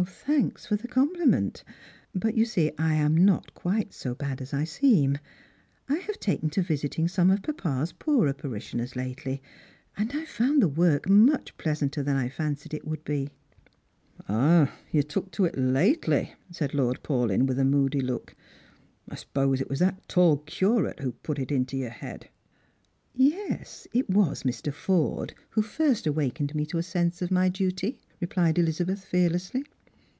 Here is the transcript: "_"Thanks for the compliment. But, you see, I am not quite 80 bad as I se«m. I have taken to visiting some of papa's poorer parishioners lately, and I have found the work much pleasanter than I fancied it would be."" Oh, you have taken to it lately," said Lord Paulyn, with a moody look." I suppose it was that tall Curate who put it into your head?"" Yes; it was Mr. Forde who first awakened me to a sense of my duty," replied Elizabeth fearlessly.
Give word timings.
"_"Thanks 0.32 0.64
for 0.64 0.76
the 0.76 0.88
compliment. 0.88 1.62
But, 2.14 2.34
you 2.34 2.46
see, 2.46 2.72
I 2.78 2.94
am 2.94 3.14
not 3.22 3.52
quite 3.52 3.88
80 3.94 4.14
bad 4.14 4.40
as 4.40 4.54
I 4.54 4.64
se«m. 4.64 5.18
I 5.90 5.96
have 5.96 6.18
taken 6.18 6.48
to 6.50 6.62
visiting 6.62 7.06
some 7.06 7.30
of 7.30 7.42
papa's 7.42 7.92
poorer 7.92 8.32
parishioners 8.32 8.96
lately, 8.96 9.42
and 9.98 10.10
I 10.14 10.20
have 10.20 10.28
found 10.28 10.62
the 10.62 10.68
work 10.68 11.06
much 11.06 11.54
pleasanter 11.58 12.02
than 12.02 12.16
I 12.16 12.30
fancied 12.30 12.72
it 12.72 12.86
would 12.86 13.04
be."" 13.04 13.28
Oh, 14.28 14.72
you 14.90 15.00
have 15.00 15.08
taken 15.08 15.28
to 15.32 15.44
it 15.44 15.58
lately," 15.58 16.32
said 16.50 16.72
Lord 16.72 17.00
Paulyn, 17.02 17.44
with 17.44 17.58
a 17.58 17.64
moody 17.66 18.00
look." 18.00 18.34
I 19.10 19.16
suppose 19.16 19.60
it 19.60 19.68
was 19.68 19.80
that 19.80 20.08
tall 20.08 20.38
Curate 20.38 21.00
who 21.00 21.12
put 21.12 21.38
it 21.38 21.52
into 21.52 21.76
your 21.76 21.90
head?"" 21.90 22.30
Yes; 23.14 23.86
it 23.92 24.08
was 24.08 24.44
Mr. 24.44 24.72
Forde 24.72 25.34
who 25.50 25.60
first 25.60 26.06
awakened 26.06 26.54
me 26.54 26.64
to 26.66 26.78
a 26.78 26.82
sense 26.82 27.20
of 27.20 27.30
my 27.30 27.50
duty," 27.50 28.00
replied 28.18 28.58
Elizabeth 28.58 29.04
fearlessly. 29.04 29.62